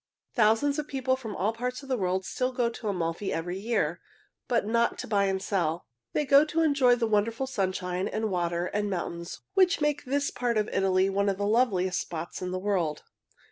[0.33, 4.01] Thousands of people from all parts of the world still go to Amalfi every year,
[4.47, 5.85] but not to buy and sell.
[6.13, 10.57] They go to enjoy the wonderful sunshine and water and mountains which make this part
[10.57, 13.03] of Italy one of the loveliest spots in the world.